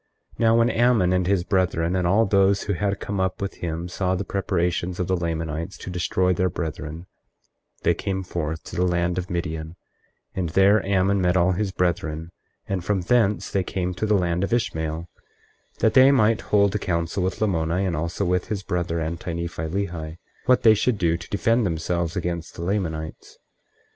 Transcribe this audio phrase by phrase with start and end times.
[0.37, 3.57] 24:5 Now when Ammon and his brethren and all those who had come up with
[3.57, 7.05] him saw the preparations of the Lamanites to destroy their brethren,
[7.83, 9.75] they came forth to the land of Midian,
[10.33, 12.31] and there Ammon met all his brethren;
[12.67, 15.07] and from thence they came to the land of Ishmael
[15.81, 19.67] that they might hold a council with Lamoni and also with his brother Anti Nephi
[19.67, 23.37] Lehi, what they should do to defend themselves against the Lamanites.